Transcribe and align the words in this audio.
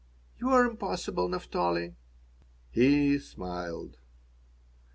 "You're 0.39 0.65
impossible, 0.67 1.29
Naphtali." 1.29 1.93
He 2.71 3.19
smiled. 3.19 3.99